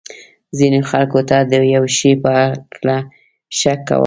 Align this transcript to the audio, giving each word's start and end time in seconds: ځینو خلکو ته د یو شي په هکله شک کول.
ځینو 0.57 0.79
خلکو 0.91 1.19
ته 1.29 1.37
د 1.51 1.53
یو 1.75 1.83
شي 1.97 2.11
په 2.23 2.31
هکله 2.41 2.97
شک 3.59 3.79
کول. 3.89 3.99